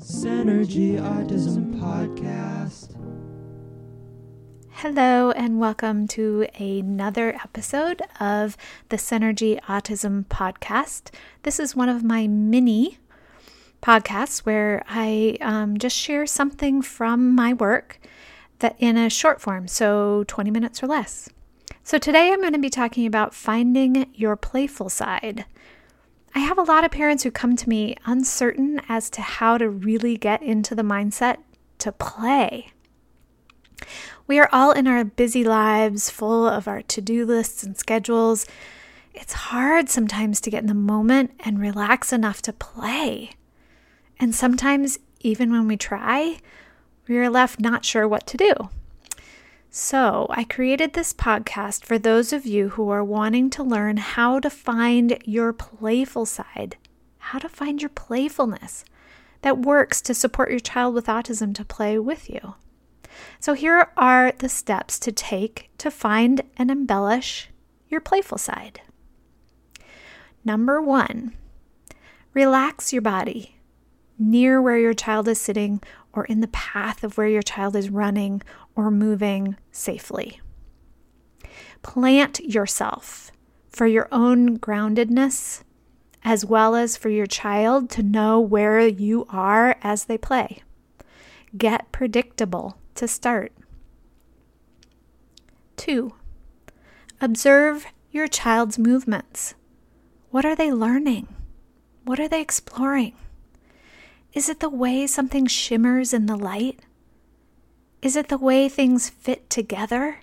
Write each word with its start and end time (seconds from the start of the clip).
Synergy 0.00 0.98
Autism 0.98 1.78
Podcast. 1.78 2.96
Hello, 4.70 5.30
and 5.32 5.60
welcome 5.60 6.08
to 6.08 6.46
another 6.58 7.34
episode 7.34 8.00
of 8.18 8.56
the 8.88 8.96
Synergy 8.96 9.60
Autism 9.64 10.24
Podcast. 10.24 11.14
This 11.42 11.60
is 11.60 11.76
one 11.76 11.90
of 11.90 12.02
my 12.02 12.26
mini 12.26 12.96
podcasts 13.82 14.38
where 14.38 14.82
I 14.88 15.36
um, 15.42 15.76
just 15.76 15.96
share 15.96 16.26
something 16.26 16.80
from 16.80 17.34
my 17.34 17.52
work 17.52 18.00
that 18.60 18.76
in 18.78 18.96
a 18.96 19.10
short 19.10 19.42
form, 19.42 19.68
so 19.68 20.24
20 20.28 20.50
minutes 20.50 20.82
or 20.82 20.86
less. 20.86 21.28
So 21.84 21.98
today 21.98 22.32
I'm 22.32 22.40
going 22.40 22.54
to 22.54 22.58
be 22.58 22.70
talking 22.70 23.04
about 23.04 23.34
finding 23.34 24.06
your 24.14 24.34
playful 24.34 24.88
side. 24.88 25.44
I 26.34 26.40
have 26.40 26.58
a 26.58 26.62
lot 26.62 26.84
of 26.84 26.90
parents 26.90 27.22
who 27.22 27.30
come 27.30 27.56
to 27.56 27.68
me 27.68 27.96
uncertain 28.04 28.80
as 28.88 29.10
to 29.10 29.20
how 29.20 29.58
to 29.58 29.68
really 29.68 30.16
get 30.16 30.42
into 30.42 30.74
the 30.74 30.82
mindset 30.82 31.38
to 31.78 31.92
play. 31.92 32.72
We 34.26 34.38
are 34.38 34.48
all 34.52 34.70
in 34.72 34.86
our 34.86 35.04
busy 35.04 35.42
lives, 35.42 36.08
full 36.08 36.46
of 36.46 36.68
our 36.68 36.82
to 36.82 37.00
do 37.00 37.26
lists 37.26 37.64
and 37.64 37.76
schedules. 37.76 38.46
It's 39.12 39.32
hard 39.32 39.88
sometimes 39.88 40.40
to 40.42 40.50
get 40.50 40.62
in 40.62 40.68
the 40.68 40.74
moment 40.74 41.32
and 41.40 41.58
relax 41.58 42.12
enough 42.12 42.40
to 42.42 42.52
play. 42.52 43.30
And 44.20 44.34
sometimes, 44.34 44.98
even 45.20 45.50
when 45.50 45.66
we 45.66 45.76
try, 45.76 46.38
we 47.08 47.18
are 47.18 47.30
left 47.30 47.58
not 47.58 47.84
sure 47.84 48.06
what 48.06 48.26
to 48.28 48.36
do. 48.36 48.52
So, 49.72 50.26
I 50.30 50.42
created 50.42 50.94
this 50.94 51.12
podcast 51.12 51.84
for 51.84 51.96
those 51.96 52.32
of 52.32 52.44
you 52.44 52.70
who 52.70 52.88
are 52.88 53.04
wanting 53.04 53.50
to 53.50 53.62
learn 53.62 53.98
how 53.98 54.40
to 54.40 54.50
find 54.50 55.16
your 55.24 55.52
playful 55.52 56.26
side, 56.26 56.76
how 57.18 57.38
to 57.38 57.48
find 57.48 57.80
your 57.80 57.90
playfulness 57.90 58.84
that 59.42 59.58
works 59.58 60.00
to 60.02 60.12
support 60.12 60.50
your 60.50 60.58
child 60.58 60.94
with 60.94 61.06
autism 61.06 61.54
to 61.54 61.64
play 61.64 62.00
with 62.00 62.28
you. 62.28 62.56
So, 63.38 63.54
here 63.54 63.92
are 63.96 64.32
the 64.32 64.48
steps 64.48 64.98
to 64.98 65.12
take 65.12 65.70
to 65.78 65.88
find 65.92 66.42
and 66.56 66.68
embellish 66.68 67.48
your 67.88 68.00
playful 68.00 68.38
side. 68.38 68.80
Number 70.44 70.82
one, 70.82 71.36
relax 72.34 72.92
your 72.92 73.02
body 73.02 73.60
near 74.18 74.60
where 74.60 74.78
your 74.78 74.94
child 74.94 75.28
is 75.28 75.40
sitting 75.40 75.80
or 76.12 76.24
in 76.24 76.40
the 76.40 76.48
path 76.48 77.04
of 77.04 77.16
where 77.16 77.28
your 77.28 77.42
child 77.42 77.76
is 77.76 77.88
running 77.88 78.42
or 78.74 78.90
moving 78.90 79.56
safely. 79.72 80.40
Plant 81.82 82.40
yourself 82.40 83.30
for 83.68 83.86
your 83.86 84.08
own 84.12 84.58
groundedness 84.58 85.62
as 86.22 86.44
well 86.44 86.74
as 86.74 86.96
for 86.96 87.08
your 87.08 87.26
child 87.26 87.88
to 87.90 88.02
know 88.02 88.38
where 88.38 88.80
you 88.80 89.26
are 89.30 89.76
as 89.82 90.04
they 90.04 90.18
play. 90.18 90.62
Get 91.56 91.90
predictable 91.92 92.76
to 92.94 93.08
start. 93.08 93.52
Two, 95.76 96.14
observe 97.20 97.86
your 98.10 98.28
child's 98.28 98.78
movements. 98.78 99.54
What 100.30 100.44
are 100.44 100.54
they 100.54 100.72
learning? 100.72 101.28
What 102.04 102.20
are 102.20 102.28
they 102.28 102.40
exploring? 102.40 103.14
Is 104.32 104.48
it 104.48 104.60
the 104.60 104.68
way 104.68 105.06
something 105.06 105.46
shimmers 105.46 106.12
in 106.12 106.26
the 106.26 106.36
light? 106.36 106.80
Is 108.02 108.16
it 108.16 108.28
the 108.28 108.38
way 108.38 108.68
things 108.68 109.10
fit 109.10 109.50
together? 109.50 110.20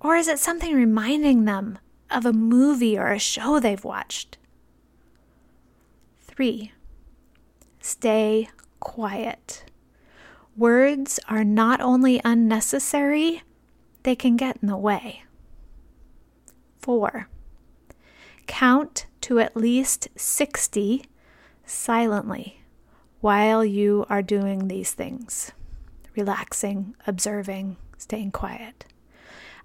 Or 0.00 0.14
is 0.14 0.28
it 0.28 0.38
something 0.38 0.74
reminding 0.74 1.44
them 1.44 1.78
of 2.10 2.26
a 2.26 2.34
movie 2.34 2.98
or 2.98 3.12
a 3.12 3.18
show 3.18 3.58
they've 3.58 3.82
watched? 3.82 4.36
Three, 6.20 6.72
stay 7.80 8.50
quiet. 8.78 9.64
Words 10.54 11.18
are 11.28 11.44
not 11.44 11.80
only 11.80 12.20
unnecessary, 12.24 13.42
they 14.02 14.14
can 14.14 14.36
get 14.36 14.58
in 14.60 14.68
the 14.68 14.76
way. 14.76 15.22
Four, 16.78 17.28
count 18.46 19.06
to 19.22 19.40
at 19.40 19.56
least 19.56 20.08
60 20.14 21.06
silently 21.64 22.60
while 23.22 23.64
you 23.64 24.04
are 24.10 24.22
doing 24.22 24.68
these 24.68 24.92
things 24.92 25.52
relaxing, 26.16 26.94
observing, 27.06 27.76
staying 27.98 28.32
quiet. 28.32 28.84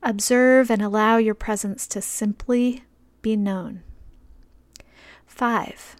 Observe 0.03 0.71
and 0.71 0.81
allow 0.81 1.17
your 1.17 1.35
presence 1.35 1.87
to 1.87 2.01
simply 2.01 2.83
be 3.21 3.35
known. 3.35 3.83
Five, 5.25 5.95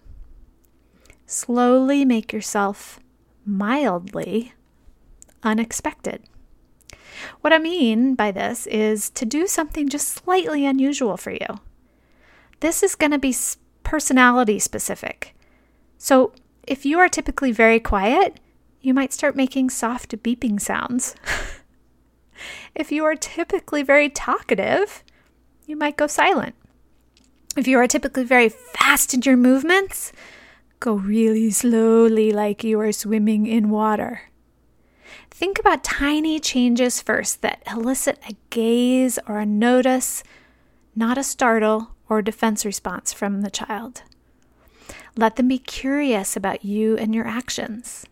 slowly 1.26 2.04
make 2.04 2.32
yourself 2.32 3.00
mildly 3.44 4.52
unexpected. 5.42 6.22
What 7.40 7.52
I 7.52 7.58
mean 7.58 8.14
by 8.14 8.30
this 8.32 8.66
is 8.66 9.10
to 9.10 9.24
do 9.24 9.46
something 9.46 9.88
just 9.88 10.08
slightly 10.08 10.66
unusual 10.66 11.16
for 11.16 11.30
you. 11.30 11.60
This 12.60 12.82
is 12.82 12.94
going 12.94 13.10
to 13.12 13.18
be 13.18 13.34
personality 13.82 14.58
specific. 14.58 15.34
So 15.98 16.32
if 16.66 16.86
you 16.86 16.98
are 16.98 17.08
typically 17.08 17.52
very 17.52 17.80
quiet, 17.80 18.40
you 18.82 18.92
might 18.92 19.12
start 19.12 19.36
making 19.36 19.70
soft 19.70 20.16
beeping 20.22 20.60
sounds. 20.60 21.14
if 22.74 22.90
you 22.90 23.04
are 23.04 23.14
typically 23.14 23.82
very 23.82 24.10
talkative, 24.10 25.04
you 25.66 25.76
might 25.76 25.96
go 25.96 26.06
silent. 26.06 26.54
If 27.56 27.68
you 27.68 27.78
are 27.78 27.86
typically 27.86 28.24
very 28.24 28.48
fast 28.48 29.14
in 29.14 29.22
your 29.22 29.36
movements, 29.36 30.12
go 30.80 30.94
really 30.94 31.50
slowly 31.50 32.32
like 32.32 32.64
you 32.64 32.80
are 32.80 32.92
swimming 32.92 33.46
in 33.46 33.70
water. 33.70 34.22
Think 35.30 35.58
about 35.58 35.84
tiny 35.84 36.40
changes 36.40 37.00
first 37.00 37.42
that 37.42 37.62
elicit 37.70 38.18
a 38.28 38.34
gaze 38.50 39.18
or 39.28 39.38
a 39.38 39.46
notice, 39.46 40.22
not 40.96 41.18
a 41.18 41.22
startle 41.22 41.94
or 42.08 42.20
defense 42.20 42.64
response 42.64 43.12
from 43.12 43.42
the 43.42 43.50
child. 43.50 44.02
Let 45.16 45.36
them 45.36 45.48
be 45.48 45.58
curious 45.58 46.36
about 46.36 46.64
you 46.64 46.96
and 46.96 47.14
your 47.14 47.26
actions. 47.26 48.06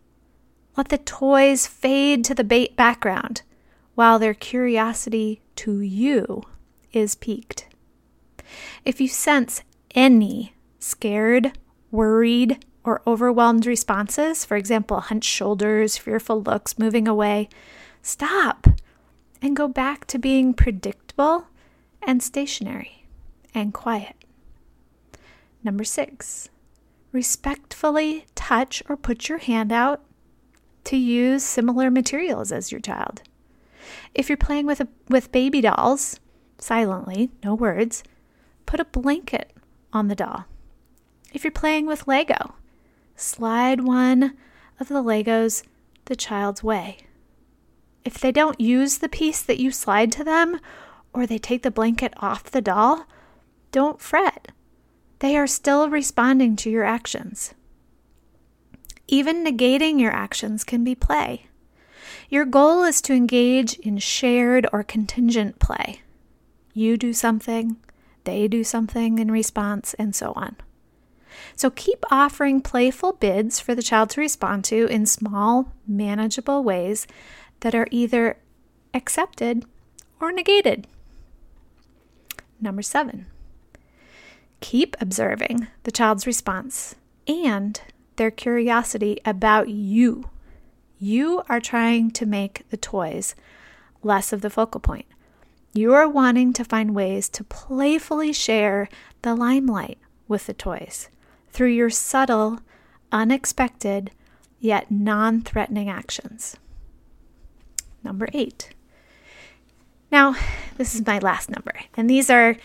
Let 0.76 0.88
the 0.88 0.98
toys 0.98 1.66
fade 1.66 2.24
to 2.24 2.34
the 2.34 2.70
background 2.76 3.42
while 3.94 4.18
their 4.18 4.34
curiosity 4.34 5.42
to 5.56 5.80
you 5.80 6.42
is 6.92 7.14
piqued. 7.14 7.66
If 8.84 9.00
you 9.00 9.08
sense 9.08 9.62
any 9.94 10.54
scared, 10.78 11.58
worried, 11.90 12.64
or 12.82 13.02
overwhelmed 13.06 13.66
responses, 13.66 14.44
for 14.44 14.56
example, 14.56 15.00
hunched 15.00 15.28
shoulders, 15.28 15.98
fearful 15.98 16.42
looks, 16.42 16.78
moving 16.78 17.06
away, 17.06 17.48
stop 18.02 18.66
and 19.42 19.54
go 19.56 19.68
back 19.68 20.06
to 20.06 20.18
being 20.18 20.54
predictable 20.54 21.46
and 22.02 22.22
stationary 22.22 23.06
and 23.54 23.74
quiet. 23.74 24.16
Number 25.62 25.84
six, 25.84 26.48
respectfully 27.12 28.24
touch 28.34 28.82
or 28.88 28.96
put 28.96 29.28
your 29.28 29.38
hand 29.38 29.72
out 29.72 30.02
to 30.84 30.96
use 30.96 31.42
similar 31.42 31.90
materials 31.90 32.52
as 32.52 32.72
your 32.72 32.80
child. 32.80 33.22
If 34.14 34.28
you're 34.28 34.36
playing 34.36 34.66
with 34.66 34.80
a, 34.80 34.88
with 35.08 35.32
baby 35.32 35.60
dolls, 35.60 36.18
silently, 36.58 37.30
no 37.44 37.54
words, 37.54 38.02
put 38.66 38.80
a 38.80 38.84
blanket 38.84 39.52
on 39.92 40.08
the 40.08 40.14
doll. 40.14 40.44
If 41.32 41.44
you're 41.44 41.50
playing 41.50 41.86
with 41.86 42.08
Lego, 42.08 42.54
slide 43.16 43.82
one 43.82 44.36
of 44.78 44.88
the 44.88 45.02
Legos 45.02 45.62
the 46.06 46.16
child's 46.16 46.62
way. 46.62 46.98
If 48.04 48.18
they 48.18 48.32
don't 48.32 48.60
use 48.60 48.98
the 48.98 49.08
piece 49.08 49.42
that 49.42 49.60
you 49.60 49.70
slide 49.70 50.10
to 50.12 50.24
them, 50.24 50.58
or 51.12 51.26
they 51.26 51.38
take 51.38 51.62
the 51.62 51.70
blanket 51.70 52.14
off 52.18 52.44
the 52.44 52.60
doll, 52.62 53.06
don't 53.72 54.00
fret. 54.00 54.52
They 55.18 55.36
are 55.36 55.46
still 55.46 55.90
responding 55.90 56.56
to 56.56 56.70
your 56.70 56.84
actions. 56.84 57.54
Even 59.12 59.44
negating 59.44 60.00
your 60.00 60.12
actions 60.12 60.62
can 60.62 60.84
be 60.84 60.94
play. 60.94 61.46
Your 62.28 62.44
goal 62.44 62.84
is 62.84 63.00
to 63.02 63.12
engage 63.12 63.74
in 63.80 63.98
shared 63.98 64.66
or 64.72 64.84
contingent 64.84 65.58
play. 65.58 66.02
You 66.72 66.96
do 66.96 67.12
something, 67.12 67.76
they 68.24 68.46
do 68.46 68.62
something 68.62 69.18
in 69.18 69.30
response, 69.30 69.94
and 69.94 70.14
so 70.14 70.32
on. 70.36 70.56
So 71.56 71.70
keep 71.70 72.04
offering 72.10 72.60
playful 72.60 73.14
bids 73.14 73.58
for 73.58 73.74
the 73.74 73.82
child 73.82 74.10
to 74.10 74.20
respond 74.20 74.64
to 74.66 74.86
in 74.86 75.06
small, 75.06 75.72
manageable 75.86 76.62
ways 76.62 77.08
that 77.60 77.74
are 77.74 77.88
either 77.90 78.38
accepted 78.94 79.64
or 80.20 80.30
negated. 80.30 80.86
Number 82.60 82.82
seven, 82.82 83.26
Keep 84.60 84.96
observing 85.00 85.68
the 85.84 85.90
child's 85.90 86.26
response 86.26 86.94
and 87.26 87.80
their 88.20 88.30
curiosity 88.30 89.18
about 89.24 89.70
you. 89.70 90.28
You 90.98 91.42
are 91.48 91.58
trying 91.58 92.10
to 92.10 92.26
make 92.26 92.68
the 92.68 92.76
toys 92.76 93.34
less 94.02 94.30
of 94.30 94.42
the 94.42 94.50
focal 94.50 94.78
point. 94.78 95.06
You 95.72 95.94
are 95.94 96.06
wanting 96.06 96.52
to 96.52 96.62
find 96.62 96.94
ways 96.94 97.30
to 97.30 97.44
playfully 97.44 98.34
share 98.34 98.90
the 99.22 99.34
limelight 99.34 99.96
with 100.28 100.44
the 100.44 100.52
toys 100.52 101.08
through 101.50 101.70
your 101.70 101.88
subtle, 101.88 102.58
unexpected, 103.10 104.10
yet 104.58 104.90
non 104.90 105.40
threatening 105.40 105.88
actions. 105.88 106.58
Number 108.04 108.28
eight. 108.34 108.74
Now, 110.12 110.36
this 110.76 110.94
is 110.94 111.06
my 111.06 111.20
last 111.20 111.48
number, 111.48 111.72
and 111.96 112.10
these 112.10 112.28
are 112.28 112.58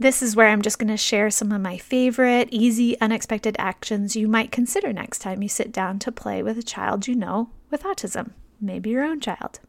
this 0.00 0.22
is 0.22 0.34
where 0.34 0.48
I'm 0.48 0.62
just 0.62 0.78
going 0.78 0.88
to 0.88 0.96
share 0.96 1.30
some 1.30 1.52
of 1.52 1.60
my 1.60 1.76
favorite, 1.76 2.48
easy, 2.50 2.98
unexpected 3.02 3.54
actions 3.58 4.16
you 4.16 4.26
might 4.26 4.50
consider 4.50 4.94
next 4.94 5.18
time 5.18 5.42
you 5.42 5.48
sit 5.48 5.70
down 5.70 5.98
to 5.98 6.10
play 6.10 6.42
with 6.42 6.56
a 6.56 6.62
child 6.62 7.06
you 7.06 7.14
know 7.14 7.50
with 7.70 7.82
autism, 7.82 8.30
maybe 8.58 8.88
your 8.88 9.04
own 9.04 9.20
child. 9.20 9.60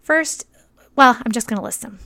First, 0.00 0.46
well, 0.96 1.20
I'm 1.24 1.30
just 1.30 1.46
going 1.46 1.58
to 1.58 1.62
list 1.62 1.82
them. 1.82 1.98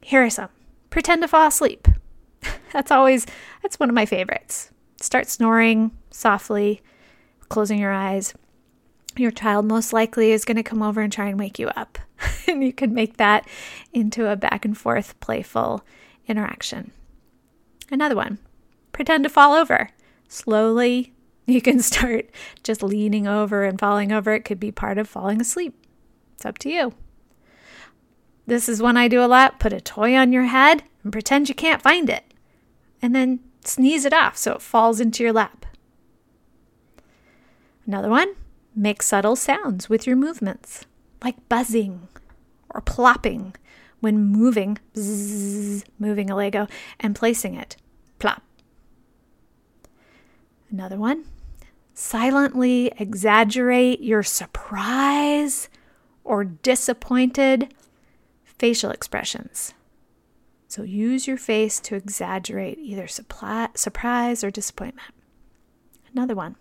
Here 0.00 0.24
are 0.24 0.30
some. 0.30 0.48
Pretend 0.88 1.20
to 1.20 1.28
fall 1.28 1.48
asleep. 1.48 1.86
that's 2.72 2.90
always 2.90 3.26
that's 3.62 3.78
one 3.78 3.90
of 3.90 3.94
my 3.94 4.06
favorites. 4.06 4.70
Start 5.02 5.28
snoring 5.28 5.90
softly, 6.10 6.80
closing 7.50 7.78
your 7.78 7.92
eyes. 7.92 8.32
Your 9.18 9.30
child 9.30 9.66
most 9.66 9.92
likely 9.92 10.32
is 10.32 10.46
going 10.46 10.56
to 10.56 10.62
come 10.62 10.82
over 10.82 11.02
and 11.02 11.12
try 11.12 11.28
and 11.28 11.38
wake 11.38 11.58
you 11.58 11.68
up. 11.68 11.98
and 12.48 12.62
you 12.64 12.72
can 12.72 12.94
make 12.94 13.16
that 13.16 13.46
into 13.92 14.30
a 14.30 14.36
back 14.36 14.64
and 14.64 14.76
forth 14.76 15.18
playful 15.20 15.84
interaction. 16.26 16.92
Another 17.90 18.16
one 18.16 18.38
pretend 18.92 19.24
to 19.24 19.30
fall 19.30 19.54
over. 19.54 19.90
Slowly, 20.28 21.12
you 21.46 21.60
can 21.60 21.80
start 21.80 22.30
just 22.62 22.82
leaning 22.82 23.26
over 23.26 23.64
and 23.64 23.78
falling 23.78 24.12
over. 24.12 24.32
It 24.32 24.44
could 24.44 24.60
be 24.60 24.72
part 24.72 24.98
of 24.98 25.08
falling 25.08 25.40
asleep. 25.40 25.74
It's 26.34 26.46
up 26.46 26.58
to 26.58 26.70
you. 26.70 26.94
This 28.46 28.68
is 28.68 28.82
one 28.82 28.96
I 28.96 29.08
do 29.08 29.22
a 29.22 29.26
lot. 29.26 29.58
Put 29.58 29.72
a 29.72 29.80
toy 29.80 30.16
on 30.16 30.32
your 30.32 30.44
head 30.44 30.84
and 31.02 31.12
pretend 31.12 31.48
you 31.48 31.54
can't 31.54 31.82
find 31.82 32.08
it. 32.10 32.24
And 33.00 33.14
then 33.14 33.40
sneeze 33.64 34.04
it 34.04 34.12
off 34.12 34.36
so 34.36 34.52
it 34.52 34.62
falls 34.62 35.00
into 35.00 35.22
your 35.22 35.32
lap. 35.32 35.66
Another 37.86 38.08
one, 38.08 38.34
make 38.74 39.02
subtle 39.02 39.36
sounds 39.36 39.88
with 39.90 40.06
your 40.06 40.16
movements, 40.16 40.86
like 41.24 41.48
buzzing 41.48 42.08
or 42.70 42.80
plopping 42.82 43.54
when 44.00 44.18
moving, 44.18 44.78
bzzz, 44.94 45.84
moving 45.98 46.30
a 46.30 46.36
Lego 46.36 46.66
and 47.00 47.16
placing 47.16 47.54
it. 47.54 47.76
Plop. 48.18 48.42
Another 50.70 50.98
one. 50.98 51.24
Silently 51.94 52.92
exaggerate 52.98 54.00
your 54.00 54.22
surprise 54.22 55.68
or 56.24 56.44
disappointed 56.44 57.72
facial 58.44 58.90
expressions. 58.90 59.72
So 60.68 60.82
use 60.82 61.26
your 61.26 61.36
face 61.36 61.78
to 61.80 61.94
exaggerate 61.94 62.78
either 62.78 63.06
supply, 63.06 63.68
surprise 63.74 64.42
or 64.42 64.50
disappointment. 64.50 65.14
Another 66.12 66.34
one. 66.34 66.56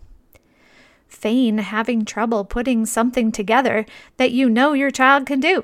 Feign 1.14 1.60
having 1.60 2.06
trouble 2.06 2.44
putting 2.44 2.86
something 2.86 3.32
together 3.32 3.86
that 4.18 4.32
you 4.32 4.50
know 4.50 4.74
your 4.74 4.92
child 4.92 5.26
can 5.26 5.40
do 5.40 5.64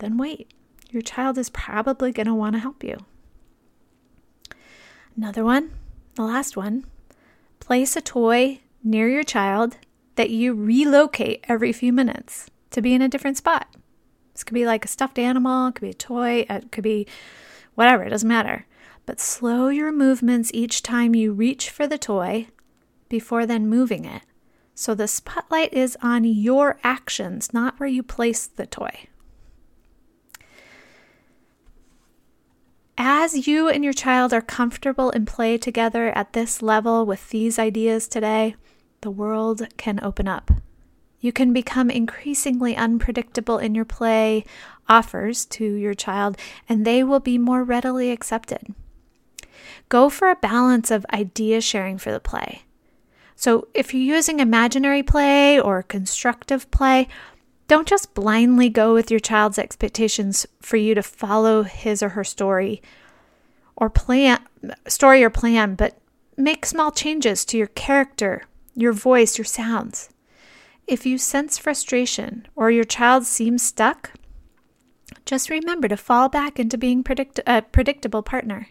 then 0.00 0.16
wait. 0.16 0.52
Your 0.90 1.02
child 1.02 1.38
is 1.38 1.50
probably 1.50 2.10
going 2.10 2.26
to 2.26 2.34
want 2.34 2.54
to 2.54 2.60
help 2.60 2.82
you. 2.82 2.96
Another 5.16 5.44
one, 5.44 5.70
the 6.14 6.24
last 6.24 6.56
one 6.56 6.84
place 7.60 7.94
a 7.94 8.00
toy 8.00 8.60
near 8.82 9.08
your 9.08 9.22
child 9.22 9.76
that 10.16 10.30
you 10.30 10.52
relocate 10.54 11.44
every 11.48 11.72
few 11.72 11.92
minutes 11.92 12.50
to 12.70 12.82
be 12.82 12.94
in 12.94 13.02
a 13.02 13.08
different 13.08 13.36
spot. 13.36 13.68
This 14.32 14.42
could 14.42 14.54
be 14.54 14.66
like 14.66 14.84
a 14.84 14.88
stuffed 14.88 15.18
animal, 15.18 15.68
it 15.68 15.74
could 15.74 15.82
be 15.82 15.90
a 15.90 15.94
toy, 15.94 16.46
it 16.48 16.72
could 16.72 16.84
be 16.84 17.06
whatever, 17.74 18.02
it 18.04 18.10
doesn't 18.10 18.28
matter. 18.28 18.66
But 19.06 19.20
slow 19.20 19.68
your 19.68 19.92
movements 19.92 20.50
each 20.54 20.82
time 20.82 21.14
you 21.14 21.32
reach 21.32 21.70
for 21.70 21.86
the 21.86 21.98
toy 21.98 22.48
before 23.10 23.44
then 23.44 23.68
moving 23.68 24.06
it. 24.06 24.22
So 24.74 24.94
the 24.94 25.06
spotlight 25.06 25.74
is 25.74 25.98
on 26.00 26.24
your 26.24 26.78
actions, 26.82 27.52
not 27.52 27.78
where 27.78 27.88
you 27.88 28.02
place 28.02 28.46
the 28.46 28.64
toy. 28.64 29.08
As 32.96 33.46
you 33.46 33.68
and 33.68 33.84
your 33.84 33.92
child 33.92 34.32
are 34.32 34.40
comfortable 34.40 35.10
in 35.10 35.26
play 35.26 35.58
together 35.58 36.08
at 36.16 36.32
this 36.32 36.62
level 36.62 37.04
with 37.04 37.28
these 37.28 37.58
ideas 37.58 38.08
today, 38.08 38.54
the 39.02 39.10
world 39.10 39.66
can 39.76 40.00
open 40.02 40.28
up. 40.28 40.50
You 41.18 41.32
can 41.32 41.52
become 41.52 41.90
increasingly 41.90 42.76
unpredictable 42.76 43.58
in 43.58 43.74
your 43.74 43.84
play 43.84 44.44
offers 44.88 45.44
to 45.46 45.64
your 45.64 45.94
child, 45.94 46.36
and 46.68 46.84
they 46.84 47.04
will 47.04 47.20
be 47.20 47.38
more 47.38 47.64
readily 47.64 48.10
accepted. 48.10 48.74
Go 49.88 50.08
for 50.08 50.30
a 50.30 50.36
balance 50.36 50.90
of 50.90 51.06
idea 51.12 51.60
sharing 51.60 51.98
for 51.98 52.12
the 52.12 52.20
play. 52.20 52.62
So, 53.40 53.68
if 53.72 53.94
you're 53.94 54.16
using 54.16 54.38
imaginary 54.38 55.02
play 55.02 55.58
or 55.58 55.82
constructive 55.82 56.70
play, 56.70 57.08
don't 57.68 57.88
just 57.88 58.12
blindly 58.12 58.68
go 58.68 58.92
with 58.92 59.10
your 59.10 59.18
child's 59.18 59.58
expectations 59.58 60.46
for 60.60 60.76
you 60.76 60.94
to 60.94 61.02
follow 61.02 61.62
his 61.62 62.02
or 62.02 62.10
her 62.10 62.22
story 62.22 62.82
or 63.76 63.88
plan 63.88 64.40
story 64.86 65.24
or 65.24 65.30
plan, 65.30 65.74
but 65.74 65.96
make 66.36 66.66
small 66.66 66.90
changes 66.90 67.46
to 67.46 67.56
your 67.56 67.68
character, 67.68 68.42
your 68.74 68.92
voice, 68.92 69.38
your 69.38 69.46
sounds. 69.46 70.10
If 70.86 71.06
you 71.06 71.16
sense 71.16 71.56
frustration 71.56 72.46
or 72.54 72.70
your 72.70 72.84
child 72.84 73.24
seems 73.24 73.62
stuck, 73.62 74.12
just 75.24 75.48
remember 75.48 75.88
to 75.88 75.96
fall 75.96 76.28
back 76.28 76.60
into 76.60 76.76
being 76.76 77.02
predict- 77.02 77.40
a 77.46 77.62
predictable 77.62 78.22
partner. 78.22 78.68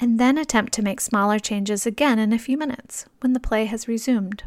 And 0.00 0.18
then 0.18 0.38
attempt 0.38 0.72
to 0.74 0.82
make 0.82 1.00
smaller 1.00 1.38
changes 1.38 1.86
again 1.86 2.18
in 2.18 2.32
a 2.32 2.38
few 2.38 2.56
minutes 2.56 3.04
when 3.20 3.34
the 3.34 3.40
play 3.40 3.66
has 3.66 3.86
resumed. 3.86 4.44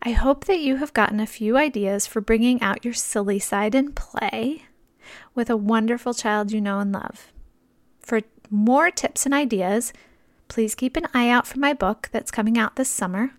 I 0.00 0.12
hope 0.12 0.46
that 0.46 0.60
you 0.60 0.76
have 0.76 0.94
gotten 0.94 1.20
a 1.20 1.26
few 1.26 1.56
ideas 1.58 2.06
for 2.06 2.20
bringing 2.20 2.62
out 2.62 2.84
your 2.84 2.94
silly 2.94 3.38
side 3.38 3.74
in 3.74 3.92
play 3.92 4.62
with 5.34 5.50
a 5.50 5.56
wonderful 5.56 6.14
child 6.14 6.52
you 6.52 6.60
know 6.60 6.78
and 6.78 6.92
love. 6.92 7.32
For 8.00 8.22
more 8.48 8.90
tips 8.90 9.26
and 9.26 9.34
ideas, 9.34 9.92
please 10.48 10.74
keep 10.74 10.96
an 10.96 11.06
eye 11.12 11.28
out 11.28 11.46
for 11.46 11.58
my 11.58 11.74
book 11.74 12.08
that's 12.10 12.30
coming 12.30 12.56
out 12.56 12.76
this 12.76 12.88
summer 12.88 13.32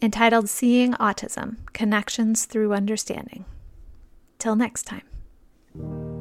entitled 0.00 0.48
Seeing 0.48 0.92
Autism 0.94 1.56
Connections 1.72 2.44
Through 2.44 2.74
Understanding. 2.74 3.46
Till 4.38 4.54
next 4.54 4.84
time. 4.84 6.13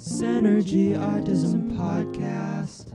Synergy 0.00 0.96
Autism 0.96 1.76
Podcast. 1.76 2.90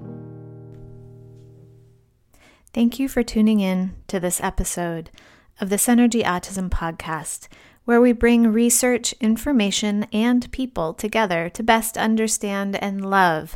Thank 2.73 2.97
you 2.97 3.07
for 3.07 3.21
tuning 3.21 3.59
in 3.59 3.93
to 4.07 4.19
this 4.19 4.41
episode 4.41 5.11
of 5.61 5.69
the 5.69 5.75
Synergy 5.75 6.23
Autism 6.23 6.67
Podcast, 6.67 7.47
where 7.83 8.01
we 8.01 8.11
bring 8.11 8.51
research, 8.51 9.13
information, 9.21 10.07
and 10.11 10.51
people 10.51 10.95
together 10.95 11.47
to 11.49 11.61
best 11.61 11.95
understand 11.95 12.75
and 12.77 13.07
love 13.07 13.55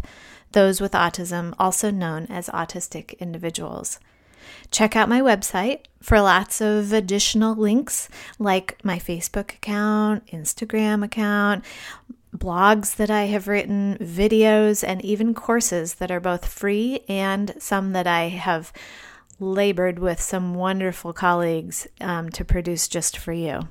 those 0.51 0.79
with 0.79 0.91
autism, 0.91 1.55
also 1.57 1.89
known 1.89 2.27
as 2.27 2.49
autistic 2.49 3.17
individuals. 3.17 3.99
Check 4.69 4.95
out 4.95 5.09
my 5.09 5.21
website 5.21 5.85
for 6.03 6.21
lots 6.21 6.61
of 6.61 6.93
additional 6.93 7.55
links 7.55 8.09
like 8.37 8.77
my 8.83 8.99
Facebook 8.99 9.55
account, 9.55 10.27
Instagram 10.27 11.03
account, 11.03 11.65
blogs 12.39 12.95
that 12.95 13.09
I 13.09 13.23
have 13.25 13.47
written, 13.47 13.97
videos, 13.99 14.83
and 14.87 15.03
even 15.03 15.33
courses 15.33 15.95
that 15.95 16.11
are 16.11 16.19
both 16.19 16.47
free 16.47 17.01
and 17.07 17.53
some 17.59 17.91
that 17.93 18.07
I 18.07 18.29
have 18.29 18.71
labored 19.39 19.99
with 19.99 20.19
some 20.19 20.53
wonderful 20.53 21.13
colleagues 21.13 21.87
um, 22.01 22.29
to 22.31 22.43
produce 22.43 22.87
just 22.87 23.17
for 23.17 23.33
you. 23.33 23.67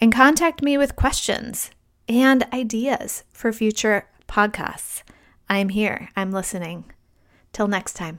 And 0.00 0.12
contact 0.12 0.62
me 0.62 0.76
with 0.76 0.96
questions 0.96 1.70
and 2.08 2.46
ideas 2.52 3.24
for 3.32 3.52
future 3.52 4.08
podcasts. 4.28 5.02
I'm 5.48 5.70
here, 5.70 6.10
I'm 6.16 6.32
listening. 6.32 6.84
Till 7.52 7.68
next 7.68 7.94
time. 7.94 8.18